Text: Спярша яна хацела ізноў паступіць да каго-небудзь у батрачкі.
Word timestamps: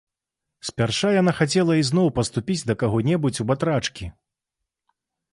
Спярша 0.67 1.09
яна 1.21 1.33
хацела 1.39 1.75
ізноў 1.81 2.07
паступіць 2.17 2.63
да 2.69 2.73
каго-небудзь 2.85 3.41
у 3.43 3.45
батрачкі. 3.53 4.09